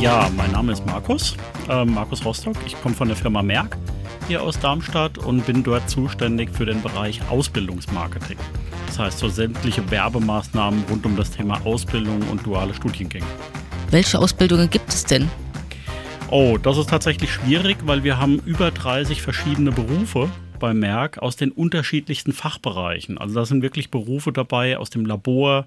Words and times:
Ja, 0.00 0.30
mein 0.36 0.52
Name 0.52 0.70
ist 0.72 0.86
Markus, 0.86 1.36
äh, 1.68 1.84
Markus 1.84 2.24
Rostock. 2.24 2.54
Ich 2.64 2.80
komme 2.80 2.94
von 2.94 3.08
der 3.08 3.16
Firma 3.16 3.42
Merck 3.42 3.76
hier 4.28 4.40
aus 4.40 4.56
Darmstadt 4.60 5.18
und 5.18 5.44
bin 5.44 5.64
dort 5.64 5.90
zuständig 5.90 6.50
für 6.52 6.64
den 6.64 6.80
Bereich 6.82 7.20
Ausbildungsmarketing. 7.28 8.38
Das 8.86 9.00
heißt, 9.00 9.18
so 9.18 9.28
sämtliche 9.28 9.90
Werbemaßnahmen 9.90 10.84
rund 10.88 11.04
um 11.04 11.16
das 11.16 11.32
Thema 11.32 11.60
Ausbildung 11.66 12.22
und 12.30 12.46
duale 12.46 12.74
Studiengänge. 12.74 13.26
Welche 13.90 14.20
Ausbildungen 14.20 14.70
gibt 14.70 14.88
es 14.90 15.04
denn? 15.04 15.28
Oh, 16.30 16.58
das 16.62 16.78
ist 16.78 16.90
tatsächlich 16.90 17.32
schwierig, 17.32 17.78
weil 17.84 18.04
wir 18.04 18.18
haben 18.18 18.38
über 18.46 18.70
30 18.70 19.20
verschiedene 19.20 19.72
Berufe 19.72 20.28
bei 20.58 20.74
Merck 20.74 21.18
aus 21.18 21.36
den 21.36 21.50
unterschiedlichsten 21.50 22.32
Fachbereichen. 22.32 23.18
Also 23.18 23.34
da 23.34 23.44
sind 23.44 23.62
wirklich 23.62 23.90
Berufe 23.90 24.32
dabei 24.32 24.78
aus 24.78 24.90
dem 24.90 25.06
Labor, 25.06 25.66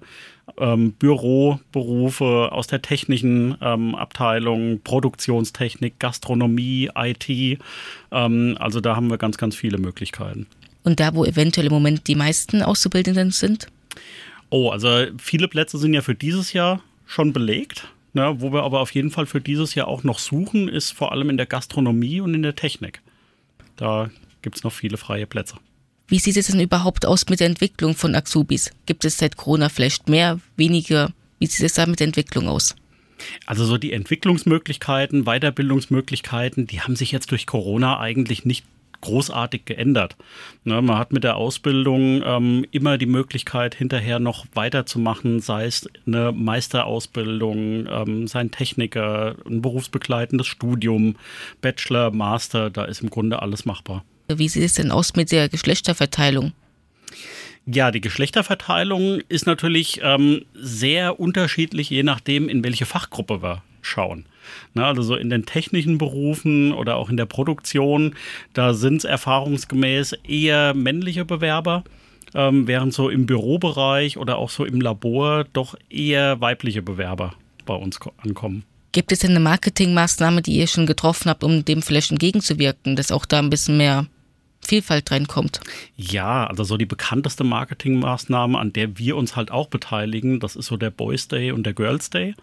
ähm, 0.58 0.92
Büroberufe, 0.92 2.50
aus 2.52 2.66
der 2.66 2.82
technischen 2.82 3.56
ähm, 3.60 3.94
Abteilung, 3.94 4.80
Produktionstechnik, 4.82 5.98
Gastronomie, 5.98 6.90
IT. 6.94 7.58
Ähm, 8.10 8.56
also 8.58 8.80
da 8.80 8.96
haben 8.96 9.10
wir 9.10 9.18
ganz, 9.18 9.38
ganz 9.38 9.56
viele 9.56 9.78
Möglichkeiten. 9.78 10.46
Und 10.84 11.00
da, 11.00 11.14
wo 11.14 11.24
eventuell 11.24 11.66
im 11.66 11.72
Moment 11.72 12.08
die 12.08 12.16
meisten 12.16 12.62
Auszubildenden 12.62 13.30
sind? 13.30 13.66
Oh, 14.50 14.70
also 14.70 15.06
viele 15.18 15.48
Plätze 15.48 15.78
sind 15.78 15.94
ja 15.94 16.02
für 16.02 16.14
dieses 16.14 16.52
Jahr 16.52 16.82
schon 17.06 17.32
belegt. 17.32 17.88
Ne, 18.14 18.42
wo 18.42 18.52
wir 18.52 18.62
aber 18.62 18.80
auf 18.80 18.92
jeden 18.94 19.10
Fall 19.10 19.24
für 19.24 19.40
dieses 19.40 19.74
Jahr 19.74 19.88
auch 19.88 20.04
noch 20.04 20.18
suchen, 20.18 20.68
ist 20.68 20.90
vor 20.90 21.12
allem 21.12 21.30
in 21.30 21.38
der 21.38 21.46
Gastronomie 21.46 22.20
und 22.20 22.34
in 22.34 22.42
der 22.42 22.54
Technik. 22.54 23.00
Da 23.76 24.10
gibt 24.42 24.56
es 24.56 24.64
noch 24.64 24.72
viele 24.72 24.96
freie 24.96 25.26
Plätze. 25.26 25.56
Wie 26.08 26.18
sieht 26.18 26.36
es 26.36 26.48
denn 26.48 26.60
überhaupt 26.60 27.06
aus 27.06 27.28
mit 27.28 27.40
der 27.40 27.46
Entwicklung 27.46 27.94
von 27.94 28.14
Axubis? 28.14 28.70
Gibt 28.86 29.04
es 29.04 29.18
seit 29.18 29.36
Corona 29.36 29.68
vielleicht 29.68 30.08
mehr, 30.08 30.40
weniger? 30.56 31.12
Wie 31.38 31.46
sieht 31.46 31.64
es 31.64 31.74
da 31.74 31.86
mit 31.86 32.00
der 32.00 32.08
Entwicklung 32.08 32.48
aus? 32.48 32.76
Also 33.46 33.64
so 33.64 33.78
die 33.78 33.92
Entwicklungsmöglichkeiten, 33.92 35.24
Weiterbildungsmöglichkeiten, 35.24 36.66
die 36.66 36.80
haben 36.80 36.96
sich 36.96 37.12
jetzt 37.12 37.30
durch 37.30 37.46
Corona 37.46 37.98
eigentlich 37.98 38.44
nicht 38.44 38.64
großartig 39.00 39.64
geändert. 39.64 40.16
Ne, 40.64 40.80
man 40.80 40.96
hat 40.96 41.12
mit 41.12 41.24
der 41.24 41.36
Ausbildung 41.36 42.22
ähm, 42.24 42.64
immer 42.70 42.98
die 42.98 43.06
Möglichkeit, 43.06 43.74
hinterher 43.74 44.18
noch 44.18 44.46
weiterzumachen, 44.54 45.40
sei 45.40 45.66
es 45.66 45.88
eine 46.06 46.32
Meisterausbildung, 46.32 47.86
ähm, 47.90 48.26
sei 48.28 48.40
ein 48.40 48.50
Techniker, 48.50 49.34
ein 49.44 49.60
berufsbegleitendes 49.60 50.46
Studium, 50.46 51.16
Bachelor, 51.60 52.12
Master, 52.12 52.70
da 52.70 52.84
ist 52.84 53.02
im 53.02 53.10
Grunde 53.10 53.42
alles 53.42 53.64
machbar. 53.64 54.04
Wie 54.38 54.48
sieht 54.48 54.64
es 54.64 54.74
denn 54.74 54.90
aus 54.90 55.14
mit 55.14 55.32
der 55.32 55.48
Geschlechterverteilung? 55.48 56.52
Ja, 57.66 57.90
die 57.90 58.00
Geschlechterverteilung 58.00 59.20
ist 59.28 59.46
natürlich 59.46 60.00
ähm, 60.02 60.44
sehr 60.54 61.20
unterschiedlich, 61.20 61.90
je 61.90 62.02
nachdem, 62.02 62.48
in 62.48 62.64
welche 62.64 62.86
Fachgruppe 62.86 63.42
wir 63.42 63.62
schauen. 63.82 64.26
Na, 64.74 64.88
also 64.88 65.02
so 65.02 65.14
in 65.14 65.30
den 65.30 65.46
technischen 65.46 65.98
Berufen 65.98 66.72
oder 66.72 66.96
auch 66.96 67.08
in 67.08 67.16
der 67.16 67.26
Produktion, 67.26 68.14
da 68.52 68.74
sind 68.74 68.98
es 68.98 69.04
erfahrungsgemäß 69.04 70.14
eher 70.26 70.74
männliche 70.74 71.24
Bewerber, 71.24 71.84
ähm, 72.34 72.66
während 72.66 72.94
so 72.94 73.08
im 73.08 73.26
Bürobereich 73.26 74.18
oder 74.18 74.38
auch 74.38 74.50
so 74.50 74.64
im 74.64 74.80
Labor 74.80 75.44
doch 75.52 75.76
eher 75.88 76.40
weibliche 76.40 76.82
Bewerber 76.82 77.34
bei 77.64 77.74
uns 77.74 78.00
ankommen. 78.24 78.64
Gibt 78.92 79.12
es 79.12 79.20
denn 79.20 79.30
eine 79.30 79.40
Marketingmaßnahme, 79.40 80.42
die 80.42 80.56
ihr 80.56 80.66
schon 80.66 80.86
getroffen 80.86 81.30
habt, 81.30 81.44
um 81.44 81.64
dem 81.64 81.80
vielleicht 81.80 82.10
entgegenzuwirken, 82.10 82.96
dass 82.96 83.12
auch 83.12 83.24
da 83.24 83.38
ein 83.38 83.50
bisschen 83.50 83.76
mehr 83.76 84.06
Vielfalt 84.64 85.10
reinkommt? 85.10 85.60
Ja, 85.96 86.46
also 86.46 86.64
so 86.64 86.76
die 86.76 86.86
bekannteste 86.86 87.44
Marketingmaßnahme, 87.44 88.58
an 88.58 88.72
der 88.72 88.96
wir 88.98 89.16
uns 89.16 89.36
halt 89.36 89.50
auch 89.50 89.68
beteiligen, 89.68 90.40
das 90.40 90.56
ist 90.56 90.66
so 90.66 90.76
der 90.76 90.90
Boys 90.90 91.28
Day 91.28 91.52
und 91.52 91.64
der 91.64 91.74
Girls 91.74 92.10
Day. 92.10 92.34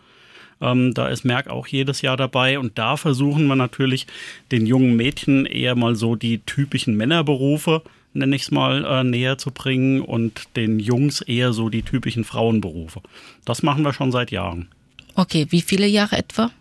Ähm, 0.62 0.94
da 0.94 1.07
ist 1.07 1.24
Merck 1.24 1.47
auch 1.47 1.68
jedes 1.68 2.02
Jahr 2.02 2.18
dabei 2.18 2.59
und 2.59 2.78
da 2.78 2.97
versuchen 2.97 3.47
wir 3.47 3.56
natürlich 3.56 4.07
den 4.52 4.66
jungen 4.66 4.96
Mädchen 4.96 5.46
eher 5.46 5.75
mal 5.75 5.96
so 5.96 6.16
die 6.16 6.40
typischen 6.40 6.97
Männerberufe, 6.97 7.81
nenne 8.13 8.36
ich 8.36 8.44
es 8.44 8.51
mal, 8.51 8.84
äh, 8.84 9.03
näher 9.03 9.38
zu 9.38 9.51
bringen 9.51 10.01
und 10.01 10.56
den 10.56 10.80
Jungs 10.80 11.22
eher 11.22 11.53
so 11.53 11.69
die 11.69 11.84
typischen 11.84 12.25
Frauenberufe. 12.25 13.01
Das 13.46 13.63
machen 13.63 13.84
wir 13.84 13.94
schon 13.94 14.12
seit 14.12 14.31
Jahren. 14.31 14.68
Okay, 15.16 15.47
wie 15.50 15.62
viele 15.62 15.88
Jahre 15.88 16.18
etwa? 16.18 16.51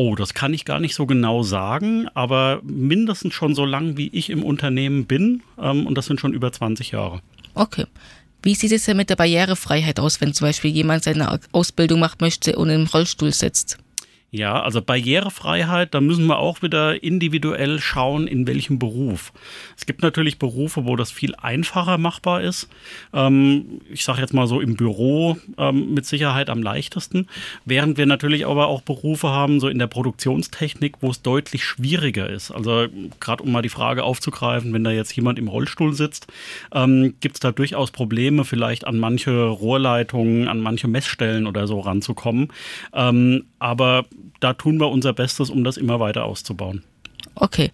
Oh, 0.00 0.14
das 0.14 0.32
kann 0.32 0.54
ich 0.54 0.64
gar 0.64 0.78
nicht 0.78 0.94
so 0.94 1.06
genau 1.06 1.42
sagen, 1.42 2.06
aber 2.14 2.60
mindestens 2.62 3.34
schon 3.34 3.56
so 3.56 3.64
lang, 3.64 3.96
wie 3.96 4.06
ich 4.12 4.30
im 4.30 4.44
Unternehmen 4.44 5.06
bin. 5.06 5.42
Ähm, 5.60 5.88
und 5.88 5.98
das 5.98 6.06
sind 6.06 6.20
schon 6.20 6.32
über 6.32 6.52
20 6.52 6.92
Jahre. 6.92 7.20
Okay. 7.54 7.84
Wie 8.44 8.54
sieht 8.54 8.70
es 8.70 8.84
denn 8.84 8.96
mit 8.96 9.10
der 9.10 9.16
Barrierefreiheit 9.16 9.98
aus, 9.98 10.20
wenn 10.20 10.32
zum 10.34 10.46
Beispiel 10.46 10.70
jemand 10.70 11.02
seine 11.02 11.40
Ausbildung 11.50 11.98
machen 11.98 12.18
möchte 12.20 12.54
und 12.54 12.70
im 12.70 12.86
Rollstuhl 12.86 13.32
sitzt? 13.32 13.78
Ja, 14.30 14.60
also 14.60 14.82
Barrierefreiheit, 14.82 15.94
da 15.94 16.02
müssen 16.02 16.26
wir 16.26 16.38
auch 16.38 16.60
wieder 16.60 17.02
individuell 17.02 17.80
schauen, 17.80 18.26
in 18.26 18.46
welchem 18.46 18.78
Beruf. 18.78 19.32
Es 19.74 19.86
gibt 19.86 20.02
natürlich 20.02 20.38
Berufe, 20.38 20.84
wo 20.84 20.96
das 20.96 21.10
viel 21.10 21.34
einfacher 21.36 21.96
machbar 21.96 22.42
ist. 22.42 22.68
Ähm, 23.14 23.80
ich 23.90 24.04
sage 24.04 24.20
jetzt 24.20 24.34
mal 24.34 24.46
so 24.46 24.60
im 24.60 24.76
Büro 24.76 25.38
ähm, 25.56 25.94
mit 25.94 26.04
Sicherheit 26.04 26.50
am 26.50 26.62
leichtesten, 26.62 27.26
während 27.64 27.96
wir 27.96 28.04
natürlich 28.04 28.46
aber 28.46 28.66
auch 28.66 28.82
Berufe 28.82 29.28
haben, 29.28 29.60
so 29.60 29.68
in 29.68 29.78
der 29.78 29.86
Produktionstechnik, 29.86 30.96
wo 31.00 31.10
es 31.10 31.22
deutlich 31.22 31.64
schwieriger 31.64 32.28
ist. 32.28 32.50
Also 32.50 32.86
gerade 33.20 33.42
um 33.42 33.50
mal 33.50 33.62
die 33.62 33.70
Frage 33.70 34.04
aufzugreifen, 34.04 34.74
wenn 34.74 34.84
da 34.84 34.90
jetzt 34.90 35.16
jemand 35.16 35.38
im 35.38 35.48
Rollstuhl 35.48 35.94
sitzt, 35.94 36.26
ähm, 36.74 37.14
gibt 37.20 37.36
es 37.36 37.40
da 37.40 37.50
durchaus 37.50 37.92
Probleme, 37.92 38.44
vielleicht 38.44 38.86
an 38.86 38.98
manche 38.98 39.46
Rohrleitungen, 39.46 40.48
an 40.48 40.60
manche 40.60 40.86
Messstellen 40.86 41.46
oder 41.46 41.66
so 41.66 41.80
ranzukommen. 41.80 42.52
Ähm, 42.92 43.44
aber 43.58 44.04
da 44.40 44.54
tun 44.54 44.78
wir 44.78 44.88
unser 44.88 45.12
Bestes, 45.12 45.50
um 45.50 45.64
das 45.64 45.76
immer 45.76 46.00
weiter 46.00 46.24
auszubauen. 46.24 46.82
Okay. 47.34 47.70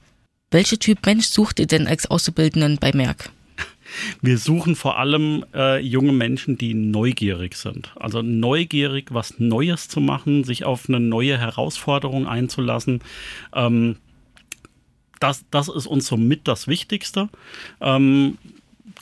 Welche 0.51 0.79
Typ 0.79 1.05
Mensch 1.05 1.27
sucht 1.27 1.59
ihr 1.59 1.67
denn 1.67 1.87
als 1.87 2.11
Auszubildenden 2.11 2.79
bei 2.79 2.93
Merck? 2.93 3.31
Wir 4.23 4.39
suchen 4.39 4.77
vor 4.77 4.99
allem 4.99 5.45
äh, 5.55 5.81
junge 5.81 6.13
Menschen, 6.13 6.59
die 6.59 6.75
neugierig 6.75 7.57
sind. 7.57 7.93
Also 7.97 8.23
neugierig, 8.23 9.13
was 9.13 9.39
Neues 9.39 9.89
zu 9.89 10.01
machen, 10.01 10.45
sich 10.45 10.65
auf 10.65 10.89
eine 10.89 11.01
neue 11.01 11.39
Herausforderung 11.39 12.27
einzulassen. 12.27 13.01
Ähm, 13.55 13.97
das, 15.21 15.45
das 15.51 15.69
ist 15.69 15.87
uns 15.87 16.07
somit 16.07 16.49
das 16.49 16.67
Wichtigste. 16.67 17.29
Ähm, 17.81 18.39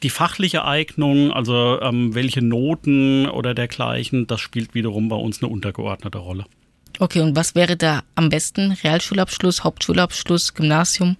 die 0.02 0.10
fachliche 0.10 0.64
Eignung, 0.64 1.32
also 1.32 1.80
ähm, 1.80 2.14
welche 2.14 2.42
Noten 2.42 3.28
oder 3.28 3.54
dergleichen, 3.54 4.26
das 4.26 4.40
spielt 4.40 4.74
wiederum 4.74 5.08
bei 5.08 5.16
uns 5.16 5.42
eine 5.42 5.52
untergeordnete 5.52 6.18
Rolle. 6.18 6.44
Okay, 6.98 7.20
und 7.20 7.36
was 7.36 7.54
wäre 7.54 7.76
da 7.76 8.02
am 8.14 8.28
besten? 8.28 8.72
Realschulabschluss, 8.72 9.64
Hauptschulabschluss, 9.64 10.54
Gymnasium? 10.54 11.16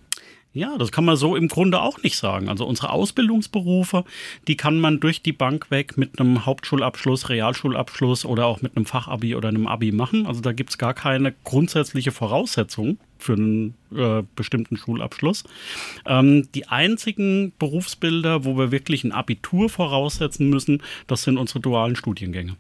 Ja, 0.54 0.76
das 0.76 0.92
kann 0.92 1.06
man 1.06 1.16
so 1.16 1.34
im 1.34 1.48
Grunde 1.48 1.80
auch 1.80 2.02
nicht 2.02 2.16
sagen. 2.16 2.50
Also 2.50 2.66
unsere 2.66 2.90
Ausbildungsberufe, 2.90 4.04
die 4.48 4.56
kann 4.56 4.78
man 4.78 5.00
durch 5.00 5.22
die 5.22 5.32
Bank 5.32 5.70
weg 5.70 5.96
mit 5.96 6.20
einem 6.20 6.44
Hauptschulabschluss, 6.44 7.30
Realschulabschluss 7.30 8.26
oder 8.26 8.44
auch 8.46 8.60
mit 8.60 8.76
einem 8.76 8.84
Fachabi 8.84 9.34
oder 9.34 9.48
einem 9.48 9.66
Abi 9.66 9.92
machen. 9.92 10.26
Also 10.26 10.42
da 10.42 10.52
gibt 10.52 10.70
es 10.70 10.78
gar 10.78 10.92
keine 10.92 11.32
grundsätzliche 11.44 12.12
Voraussetzung 12.12 12.98
für 13.18 13.32
einen 13.32 13.74
äh, 13.96 14.22
bestimmten 14.36 14.76
Schulabschluss. 14.76 15.44
Ähm, 16.04 16.48
die 16.54 16.68
einzigen 16.68 17.52
Berufsbilder, 17.58 18.44
wo 18.44 18.58
wir 18.58 18.70
wirklich 18.70 19.04
ein 19.04 19.12
Abitur 19.12 19.70
voraussetzen 19.70 20.50
müssen, 20.50 20.82
das 21.06 21.22
sind 21.22 21.38
unsere 21.38 21.60
dualen 21.60 21.96
Studiengänge. 21.96 22.56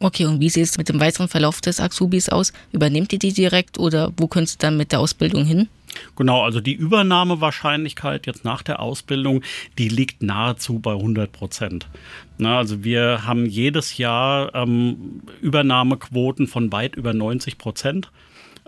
Okay, 0.00 0.26
und 0.26 0.40
wie 0.40 0.50
sieht 0.50 0.64
es 0.64 0.78
mit 0.78 0.88
dem 0.88 1.00
weiteren 1.00 1.28
Verlauf 1.28 1.60
des 1.60 1.80
Axubis 1.80 2.28
aus? 2.28 2.52
Übernehmt 2.72 3.12
ihr 3.12 3.18
die 3.18 3.32
direkt 3.32 3.78
oder 3.78 4.12
wo 4.16 4.26
könntest 4.26 4.62
du 4.62 4.66
dann 4.66 4.76
mit 4.76 4.92
der 4.92 5.00
Ausbildung 5.00 5.44
hin? 5.44 5.68
Genau, 6.16 6.42
also 6.42 6.60
die 6.60 6.74
Übernahmewahrscheinlichkeit 6.74 8.26
jetzt 8.26 8.44
nach 8.44 8.62
der 8.62 8.80
Ausbildung, 8.80 9.42
die 9.78 9.88
liegt 9.88 10.22
nahezu 10.22 10.78
bei 10.78 10.92
100 10.92 11.30
Prozent. 11.30 11.86
also 12.42 12.82
wir 12.84 13.24
haben 13.24 13.46
jedes 13.46 13.96
Jahr 13.96 14.54
ähm, 14.54 15.22
Übernahmequoten 15.40 16.46
von 16.46 16.72
weit 16.72 16.96
über 16.96 17.12
90 17.12 17.58
Prozent. 17.58 18.10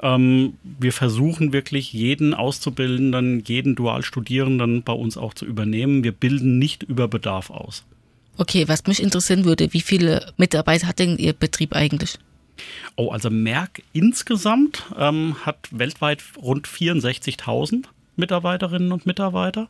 Ähm, 0.03 0.55
wir 0.63 0.93
versuchen 0.93 1.53
wirklich 1.53 1.93
jeden 1.93 2.35
Auszubildenden, 2.35 3.43
jeden 3.45 3.75
Dualstudierenden 3.75 4.83
bei 4.83 4.93
uns 4.93 5.17
auch 5.17 5.35
zu 5.35 5.47
übernehmen. 5.47 6.05
Wir 6.05 6.13
bilden 6.13 6.59
nicht 6.59 6.83
über 6.83 7.09
Bedarf 7.09 7.51
aus. 7.51 7.85
Okay, 8.39 8.69
was 8.69 8.87
mich 8.87 9.03
interessieren 9.03 9.45
würde, 9.45 9.73
wie 9.73 9.81
viele 9.81 10.33
Mitarbeiter 10.37 10.89
hat 10.89 10.99
denn 10.99 11.17
Ihr 11.17 11.33
Betrieb 11.33 11.75
eigentlich? 11.75 12.19
Oh, 12.97 13.11
also 13.11 13.31
Merck 13.31 13.83
insgesamt 13.93 14.85
ähm, 14.99 15.37
hat 15.45 15.69
weltweit 15.71 16.23
rund 16.37 16.67
64.000 16.67 17.85
Mitarbeiterinnen 18.17 18.93
und 18.93 19.07
Mitarbeiter. 19.07 19.69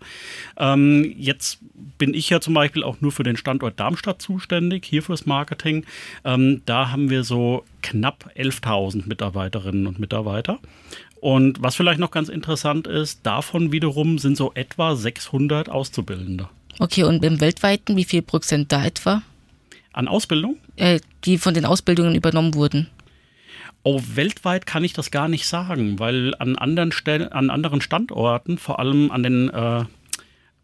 Ähm, 0.56 1.14
jetzt 1.16 1.58
bin 1.98 2.14
ich 2.14 2.30
ja 2.30 2.40
zum 2.40 2.54
Beispiel 2.54 2.84
auch 2.84 3.00
nur 3.00 3.12
für 3.12 3.24
den 3.24 3.36
Standort 3.36 3.78
Darmstadt 3.78 4.22
zuständig, 4.22 4.84
hier 4.84 5.02
fürs 5.02 5.26
Marketing. 5.26 5.84
Ähm, 6.24 6.62
da 6.64 6.90
haben 6.90 7.10
wir 7.10 7.24
so 7.24 7.64
knapp 7.82 8.30
11.000 8.36 9.08
Mitarbeiterinnen 9.08 9.86
und 9.86 9.98
Mitarbeiter. 9.98 10.60
Und 11.20 11.62
was 11.62 11.74
vielleicht 11.74 11.98
noch 11.98 12.10
ganz 12.10 12.28
interessant 12.28 12.86
ist, 12.86 13.26
davon 13.26 13.72
wiederum 13.72 14.18
sind 14.18 14.36
so 14.36 14.52
etwa 14.54 14.94
600 14.94 15.68
Auszubildende. 15.68 16.48
Okay, 16.78 17.04
und 17.04 17.24
im 17.24 17.40
weltweiten, 17.40 17.96
wie 17.96 18.04
viel 18.04 18.22
Prozent 18.22 18.72
da 18.72 18.84
etwa? 18.84 19.22
An 19.92 20.08
Ausbildung? 20.08 20.56
Äh, 20.76 21.00
die 21.24 21.38
von 21.38 21.54
den 21.54 21.64
Ausbildungen 21.64 22.14
übernommen 22.14 22.54
wurden. 22.54 22.88
Oh, 23.82 24.02
weltweit 24.14 24.66
kann 24.66 24.84
ich 24.84 24.92
das 24.92 25.10
gar 25.10 25.28
nicht 25.28 25.46
sagen, 25.46 25.98
weil 25.98 26.34
an 26.38 26.56
anderen, 26.56 26.92
Stellen, 26.92 27.32
an 27.32 27.50
anderen 27.50 27.80
Standorten, 27.80 28.58
vor 28.58 28.78
allem 28.80 29.10
an 29.10 29.22
den 29.22 29.48
äh, 29.48 29.84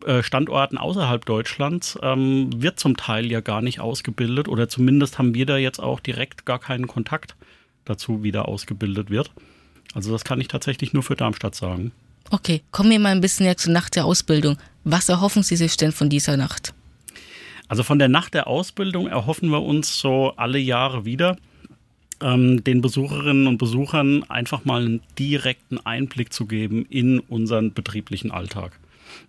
äh, 0.04 0.22
Standorten 0.22 0.76
außerhalb 0.76 1.24
Deutschlands, 1.24 1.98
ähm, 2.02 2.50
wird 2.60 2.80
zum 2.80 2.96
Teil 2.96 3.30
ja 3.30 3.40
gar 3.40 3.62
nicht 3.62 3.80
ausgebildet 3.80 4.48
oder 4.48 4.68
zumindest 4.68 5.18
haben 5.18 5.34
wir 5.34 5.46
da 5.46 5.56
jetzt 5.56 5.78
auch 5.78 6.00
direkt 6.00 6.44
gar 6.44 6.58
keinen 6.58 6.88
Kontakt 6.88 7.36
dazu, 7.84 8.22
wie 8.22 8.32
da 8.32 8.42
ausgebildet 8.42 9.10
wird. 9.10 9.30
Also 9.94 10.10
das 10.10 10.24
kann 10.24 10.40
ich 10.40 10.48
tatsächlich 10.48 10.92
nur 10.92 11.02
für 11.02 11.16
Darmstadt 11.16 11.54
sagen. 11.54 11.92
Okay, 12.30 12.62
kommen 12.70 12.90
wir 12.90 12.98
mal 12.98 13.10
ein 13.10 13.20
bisschen 13.20 13.44
näher 13.44 13.56
zur 13.56 13.72
Nacht 13.72 13.94
der 13.94 14.04
Ausbildung. 14.04 14.56
Was 14.84 15.08
erhoffen 15.08 15.42
Sie 15.42 15.56
sich 15.56 15.76
denn 15.76 15.92
von 15.92 16.08
dieser 16.08 16.36
Nacht? 16.36 16.74
Also 17.68 17.82
von 17.82 17.98
der 17.98 18.08
Nacht 18.08 18.34
der 18.34 18.48
Ausbildung 18.48 19.06
erhoffen 19.06 19.50
wir 19.50 19.62
uns 19.62 19.98
so 19.98 20.32
alle 20.36 20.58
Jahre 20.58 21.04
wieder, 21.04 21.36
ähm, 22.20 22.62
den 22.64 22.80
Besucherinnen 22.82 23.46
und 23.46 23.58
Besuchern 23.58 24.24
einfach 24.28 24.64
mal 24.64 24.82
einen 24.82 25.00
direkten 25.18 25.78
Einblick 25.78 26.32
zu 26.32 26.46
geben 26.46 26.84
in 26.90 27.20
unseren 27.20 27.72
betrieblichen 27.72 28.30
Alltag. 28.30 28.78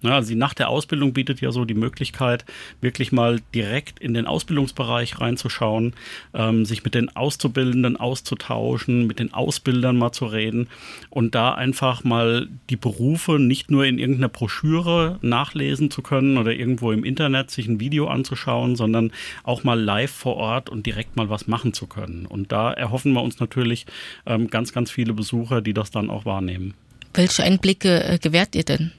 Ja, 0.02 0.16
also 0.16 0.30
die 0.30 0.36
Nacht 0.36 0.60
der 0.60 0.70
Ausbildung 0.70 1.14
bietet 1.14 1.42
ja 1.42 1.52
so 1.52 1.66
die 1.66 1.74
Möglichkeit, 1.74 2.46
wirklich 2.82 3.12
mal 3.12 3.40
direkt 3.54 4.00
in 4.00 4.14
den 4.14 4.28
Ausbildungsbereich 4.28 5.20
reinzuschauen, 5.20 5.94
ähm, 6.34 6.66
sich 6.66 6.84
mit 6.84 6.96
den 6.96 7.16
Auszubildenden 7.16 7.98
auszutauschen, 7.98 9.08
mit 9.08 9.20
den 9.20 9.34
Ausbildern 9.34 9.98
mal 9.98 10.12
zu 10.12 10.26
reden 10.26 10.68
und 11.10 11.36
da 11.36 11.54
einfach 11.54 12.04
mal 12.04 12.48
die 12.70 12.76
Berufe 12.76 13.40
nicht 13.40 13.72
nur 13.72 13.86
in 13.86 14.00
irgendeiner 14.00 14.30
Broschüre 14.30 15.20
nachlesen 15.22 15.92
zu 15.92 16.02
können 16.02 16.38
oder 16.38 16.54
irgendwo 16.54 16.92
im 16.92 17.04
Internet 17.04 17.52
sich 17.52 17.68
ein 17.68 17.80
Video 17.80 18.08
anzuschauen, 18.08 18.76
sondern 18.76 19.12
auch 19.44 19.64
mal 19.64 19.80
live 19.80 20.12
vor 20.12 20.36
Ort 20.36 20.70
und 20.70 20.86
direkt 20.86 21.16
mal 21.16 21.30
was 21.30 21.48
machen 21.48 21.74
zu 21.74 21.88
können. 21.88 22.26
Und 22.26 22.52
da 22.52 22.72
erhoffen 22.72 23.14
wir 23.14 23.22
uns 23.22 23.40
natürlich 23.40 23.86
ähm, 24.26 24.50
ganz, 24.50 24.74
ganz 24.74 24.92
viele 24.92 25.14
Besucher, 25.14 25.62
die 25.62 25.74
das 25.74 25.92
dann 25.92 26.10
auch 26.10 26.26
wahrnehmen. 26.26 26.74
Welche 27.14 27.44
Einblicke 27.44 28.04
äh, 28.04 28.20
gewährt 28.20 28.56
ihr 28.56 28.64
denn? 28.64 28.92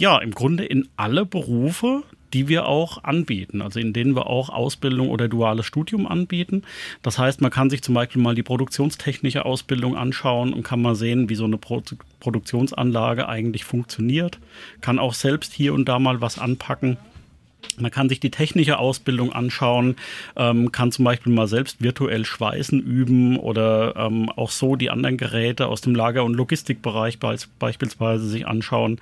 Ja, 0.00 0.18
im 0.18 0.30
Grunde 0.30 0.64
in 0.64 0.88
alle 0.96 1.26
Berufe, 1.26 2.04
die 2.32 2.46
wir 2.46 2.66
auch 2.66 3.02
anbieten, 3.02 3.60
also 3.60 3.80
in 3.80 3.92
denen 3.92 4.14
wir 4.14 4.28
auch 4.28 4.48
Ausbildung 4.48 5.10
oder 5.10 5.26
duales 5.26 5.66
Studium 5.66 6.06
anbieten. 6.06 6.62
Das 7.02 7.18
heißt, 7.18 7.40
man 7.40 7.50
kann 7.50 7.68
sich 7.68 7.82
zum 7.82 7.96
Beispiel 7.96 8.22
mal 8.22 8.36
die 8.36 8.44
produktionstechnische 8.44 9.44
Ausbildung 9.44 9.96
anschauen 9.96 10.52
und 10.52 10.62
kann 10.62 10.80
mal 10.80 10.94
sehen, 10.94 11.28
wie 11.28 11.34
so 11.34 11.46
eine 11.46 11.58
Pro 11.58 11.82
Produktionsanlage 12.20 13.28
eigentlich 13.28 13.64
funktioniert, 13.64 14.38
kann 14.80 15.00
auch 15.00 15.14
selbst 15.14 15.52
hier 15.52 15.74
und 15.74 15.88
da 15.88 15.98
mal 15.98 16.20
was 16.20 16.38
anpacken. 16.38 16.96
Man 17.80 17.90
kann 17.90 18.08
sich 18.08 18.20
die 18.20 18.30
technische 18.30 18.78
Ausbildung 18.78 19.32
anschauen, 19.32 19.96
ähm, 20.36 20.72
kann 20.72 20.92
zum 20.92 21.04
Beispiel 21.04 21.32
mal 21.32 21.46
selbst 21.46 21.82
virtuell 21.82 22.24
Schweißen 22.24 22.80
üben 22.80 23.36
oder 23.36 23.94
ähm, 23.96 24.30
auch 24.30 24.50
so 24.50 24.76
die 24.76 24.90
anderen 24.90 25.16
Geräte 25.16 25.66
aus 25.66 25.80
dem 25.80 25.94
Lager- 25.94 26.24
und 26.24 26.34
Logistikbereich 26.34 27.18
be 27.18 27.36
beispielsweise 27.58 28.26
sich 28.26 28.46
anschauen 28.46 29.00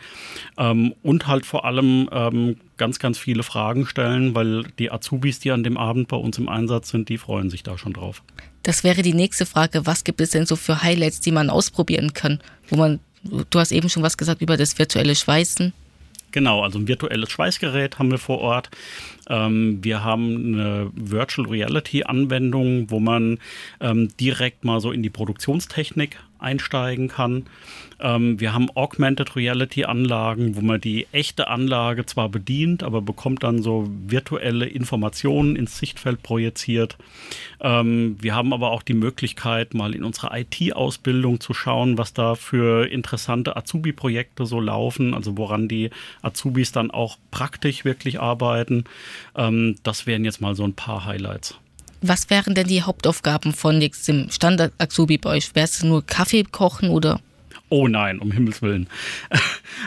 ähm, 0.58 0.94
und 1.03 1.26
halt 1.26 1.47
vor 1.47 1.64
allem 1.64 2.08
ähm, 2.12 2.56
ganz, 2.76 2.99
ganz 2.99 3.19
viele 3.19 3.43
Fragen 3.43 3.87
stellen, 3.87 4.35
weil 4.35 4.64
die 4.79 4.91
Azubis, 4.91 5.38
die 5.38 5.52
an 5.52 5.62
dem 5.62 5.76
Abend 5.76 6.09
bei 6.09 6.17
uns 6.17 6.38
im 6.38 6.49
Einsatz 6.49 6.91
sind, 6.91 7.09
die 7.09 7.19
freuen 7.19 7.50
sich 7.50 7.62
da 7.62 7.79
schon 7.79 7.93
drauf. 7.93 8.23
Das 8.62 8.85
wäre 8.85 9.02
die 9.02 9.14
nächste 9.14 9.47
Frage. 9.47 9.87
Was 9.87 10.05
gibt 10.05 10.20
es 10.20 10.31
denn 10.31 10.44
so 10.44 10.56
für 10.56 10.82
Highlights, 10.82 11.20
die 11.20 11.31
man 11.31 11.50
ausprobieren 11.50 12.12
kann, 12.14 12.41
wo 12.69 12.76
man, 12.76 13.00
du 13.23 13.59
hast 13.59 13.73
eben 13.73 13.88
schon 13.88 14.02
was 14.02 14.17
gesagt 14.17 14.43
über 14.43 14.56
das 14.56 14.79
virtuelle 14.79 15.14
Schweißen. 15.14 15.73
Genau, 16.32 16.62
also 16.62 16.78
ein 16.78 16.88
virtuelles 16.88 17.31
Schweißgerät 17.31 17.99
haben 17.99 18.11
wir 18.11 18.19
vor 18.19 18.38
Ort. 18.40 18.70
Ähm, 19.28 19.78
wir 19.82 20.05
haben 20.05 20.55
eine 20.55 20.90
Virtual 20.94 21.49
Reality 21.49 22.05
Anwendung, 22.05 22.90
wo 22.90 23.00
man 23.00 23.38
ähm, 23.81 24.08
direkt 24.19 24.64
mal 24.64 24.81
so 24.81 24.93
in 24.93 25.02
die 25.02 25.11
Produktionstechnik 25.11 26.19
einsteigen 26.47 27.09
kann. 27.09 27.45
Ähm, 27.99 28.39
wir 28.41 28.53
haben 28.53 28.71
Augmented 28.75 29.37
Reality 29.37 29.85
Anlagen, 29.85 30.57
wo 30.57 30.61
man 30.61 30.81
die 30.81 31.07
echte 31.13 31.49
Anlage 31.49 32.07
zwar 32.07 32.29
bedient, 32.29 32.83
aber 32.83 33.01
bekommt 33.03 33.43
dann 33.43 33.63
so 33.63 33.89
virtuelle 34.07 34.67
Informationen 34.67 35.57
ins 35.57 35.79
Sichtfeld 35.79 36.23
projiziert. 36.23 36.97
Ähm, 37.61 38.17
wir 38.21 38.35
haben 38.35 38.53
aber 38.53 38.71
auch 38.71 38.83
die 38.83 38.95
Möglichkeit, 38.95 39.75
mal 39.75 39.95
in 39.95 40.05
unserer 40.05 40.37
IT-Ausbildung 40.37 41.41
zu 41.41 41.55
schauen, 41.55 41.99
was 41.99 42.13
da 42.13 42.35
für 42.35 42.87
interessante 42.87 43.57
Azubi-Projekte 43.57 44.47
so 44.47 44.61
laufen, 44.61 45.15
also 45.15 45.37
woran 45.37 45.69
die 45.69 45.91
Azubis 46.23 46.73
dann 46.73 46.91
auch 46.91 47.17
praktisch 47.31 47.85
wirklich 47.85 48.21
arbeiten. 48.21 48.85
Ähm, 49.35 49.77
das 49.83 50.07
wären 50.07 50.25
jetzt 50.25 50.41
mal 50.41 50.55
so 50.55 50.65
ein 50.65 50.75
paar 50.75 51.07
Highlights. 51.07 51.59
Was 52.03 52.31
wären 52.31 52.55
denn 52.55 52.67
die 52.67 52.83
Hauptaufgaben 52.83 53.53
von 53.53 53.81
dem 53.81 54.31
Standard-Azubi 54.31 55.19
bei 55.19 55.31
euch? 55.31 55.55
Wäre 55.55 55.65
es 55.65 55.83
nur 55.83 56.05
Kaffee 56.05 56.45
kochen 56.45 56.91
oder? 56.91 57.21
Oh 57.69 57.89
nein, 57.89 58.21
um 58.21 58.31
Himmels 58.31 58.63
Willen. 58.63 58.89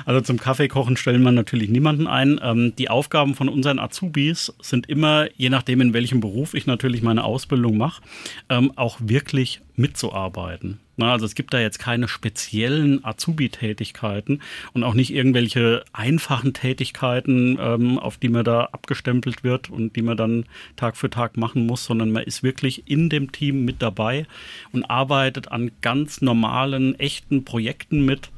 Also 0.06 0.22
zum 0.22 0.38
Kaffeekochen 0.38 0.98
stellen 0.98 1.24
wir 1.24 1.32
natürlich 1.32 1.70
niemanden 1.70 2.06
ein. 2.06 2.40
Ähm, 2.44 2.74
die 2.78 2.90
Aufgaben 2.90 3.34
von 3.34 3.50
unseren 3.50 3.80
Azubis 3.80 4.54
sind 4.62 4.88
immer, 4.88 5.28
je 5.36 5.50
nachdem 5.50 5.82
in 5.82 5.94
welchem 5.94 6.20
Beruf 6.20 6.54
ich 6.54 6.68
natürlich 6.68 7.02
meine 7.02 7.24
Ausbildung 7.24 7.78
mache, 7.78 8.02
ähm, 8.50 8.72
auch 8.76 8.98
wirklich 9.02 9.62
mitzuarbeiten. 9.80 10.80
Na, 10.98 11.14
also 11.14 11.26
es 11.26 11.34
gibt 11.34 11.54
da 11.54 11.60
jetzt 11.60 11.80
keine 11.80 12.10
speziellen 12.10 13.06
Azubi-Tätigkeiten 13.06 14.42
und 14.74 14.84
auch 14.84 14.94
nicht 14.94 15.14
irgendwelche 15.14 15.86
einfachen 15.94 16.54
Tätigkeiten, 16.54 17.58
ähm, 17.60 17.98
auf 17.98 18.18
die 18.18 18.28
man 18.28 18.44
da 18.44 18.66
abgestempelt 18.66 19.44
wird 19.46 19.70
und 19.70 19.96
die 19.96 20.02
man 20.02 20.18
dann 20.18 20.46
Tag 20.76 20.98
für 20.98 21.10
Tag 21.10 21.38
machen 21.38 21.66
muss, 21.66 21.86
sondern 21.86 22.12
man 22.12 22.24
ist 22.24 22.44
wirklich 22.44 22.90
in 22.90 23.10
dem 23.10 23.32
Team 23.32 23.64
mit 23.64 23.82
dabei 23.82 24.26
und 24.74 24.84
arbeitet 24.84 25.50
an 25.52 25.72
ganz 25.82 26.22
normalen, 26.22 27.00
echten 27.00 27.46
Projekten 27.46 28.04
mit 28.04 28.30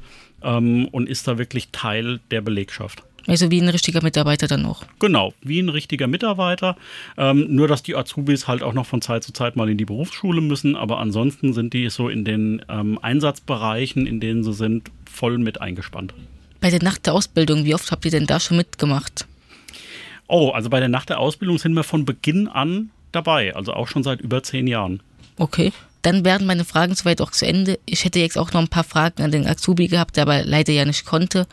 ähm, 0.42 0.86
und 0.92 1.08
ist 1.08 1.26
da 1.26 1.38
wirklich 1.38 1.70
Teil 1.72 2.20
der 2.30 2.42
Belegschaft. 2.42 3.02
Also 3.26 3.50
wie 3.50 3.60
ein 3.60 3.68
richtiger 3.68 4.02
Mitarbeiter 4.02 4.48
dann 4.48 4.66
auch. 4.66 4.84
Genau, 4.98 5.32
wie 5.42 5.60
ein 5.60 5.68
richtiger 5.68 6.06
Mitarbeiter. 6.06 6.76
Ähm, 7.16 7.46
nur, 7.48 7.68
dass 7.68 7.82
die 7.82 7.94
Azubis 7.94 8.48
halt 8.48 8.62
auch 8.62 8.72
noch 8.72 8.86
von 8.86 9.00
Zeit 9.00 9.22
zu 9.22 9.32
Zeit 9.32 9.56
mal 9.56 9.68
in 9.68 9.78
die 9.78 9.84
Berufsschule 9.84 10.40
müssen. 10.40 10.76
Aber 10.76 10.98
ansonsten 10.98 11.52
sind 11.52 11.72
die 11.72 11.88
so 11.90 12.08
in 12.08 12.24
den 12.24 12.64
ähm, 12.68 12.98
Einsatzbereichen, 13.00 14.06
in 14.06 14.20
denen 14.20 14.42
sie 14.42 14.52
sind, 14.52 14.90
voll 15.10 15.38
mit 15.38 15.60
eingespannt. 15.60 16.14
Bei 16.60 16.70
der 16.70 16.82
Nacht 16.82 17.06
der 17.06 17.14
Ausbildung, 17.14 17.64
wie 17.64 17.74
oft 17.74 17.90
habt 17.90 18.04
ihr 18.04 18.10
denn 18.10 18.26
da 18.26 18.40
schon 18.40 18.56
mitgemacht? 18.56 19.26
Oh, 20.28 20.50
also 20.50 20.70
bei 20.70 20.80
der 20.80 20.88
Nacht 20.88 21.10
der 21.10 21.18
Ausbildung 21.18 21.58
sind 21.58 21.74
wir 21.74 21.84
von 21.84 22.04
Beginn 22.04 22.48
an 22.48 22.90
dabei. 23.12 23.54
Also 23.54 23.74
auch 23.74 23.88
schon 23.88 24.02
seit 24.02 24.20
über 24.20 24.42
zehn 24.42 24.66
Jahren. 24.66 25.02
Okay. 25.36 25.72
Dann 26.02 26.24
werden 26.24 26.46
meine 26.46 26.64
Fragen 26.64 26.94
soweit 26.94 27.20
auch 27.20 27.30
zu 27.30 27.46
Ende. 27.46 27.78
Ich 27.86 28.04
hätte 28.04 28.18
jetzt 28.18 28.36
auch 28.36 28.52
noch 28.52 28.60
ein 28.60 28.68
paar 28.68 28.84
Fragen 28.84 29.22
an 29.22 29.30
den 29.30 29.46
Azubi 29.46 29.86
gehabt, 29.86 30.16
der 30.16 30.22
aber 30.22 30.44
leider 30.44 30.72
ja 30.72 30.84
nicht 30.84 31.04
konnte. 31.04 31.46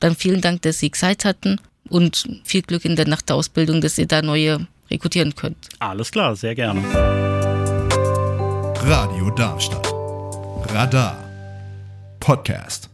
Dann 0.00 0.14
vielen 0.14 0.40
Dank, 0.40 0.62
dass 0.62 0.78
Sie 0.78 0.90
Zeit 0.90 1.24
hatten 1.24 1.60
und 1.88 2.28
viel 2.44 2.62
Glück 2.62 2.84
in 2.84 2.96
der 2.96 3.08
Nacht 3.08 3.28
der 3.28 3.36
Ausbildung, 3.36 3.80
dass 3.80 3.98
ihr 3.98 4.06
da 4.06 4.22
neue 4.22 4.66
rekrutieren 4.90 5.34
könnt. 5.34 5.68
Alles 5.78 6.10
klar, 6.10 6.36
sehr 6.36 6.54
gerne. 6.54 6.82
Radio 8.82 9.30
Darmstadt. 9.30 9.92
Radar. 10.72 11.22
Podcast. 12.20 12.90